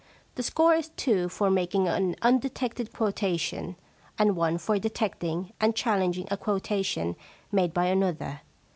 * 0.19 0.33
The 0.33 0.41
score 0.41 0.73
is 0.73 0.89
two 0.97 1.29
for 1.29 1.51
making 1.51 1.87
an 1.87 2.15
undetected 2.23 2.91
quotation, 2.91 3.75
and 4.17 4.35
one 4.35 4.57
for 4.57 4.79
detecting 4.79 5.53
and 5.61 5.75
chal 5.75 5.99
lenging 5.99 6.25
a 6.31 6.37
quotation 6.37 7.15
made 7.51 7.71
by 7.71 7.85
another. 7.85 8.41